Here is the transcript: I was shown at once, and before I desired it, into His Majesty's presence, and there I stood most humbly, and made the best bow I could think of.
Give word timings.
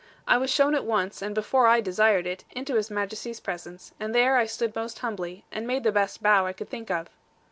I 0.27 0.37
was 0.39 0.49
shown 0.49 0.73
at 0.73 0.83
once, 0.83 1.21
and 1.21 1.35
before 1.35 1.67
I 1.67 1.79
desired 1.79 2.25
it, 2.25 2.43
into 2.49 2.73
His 2.73 2.89
Majesty's 2.89 3.39
presence, 3.39 3.93
and 3.99 4.15
there 4.15 4.35
I 4.35 4.47
stood 4.47 4.75
most 4.75 4.97
humbly, 4.97 5.45
and 5.51 5.67
made 5.67 5.83
the 5.83 5.91
best 5.91 6.23
bow 6.23 6.47
I 6.47 6.53
could 6.53 6.69
think 6.69 6.89
of. 6.89 7.07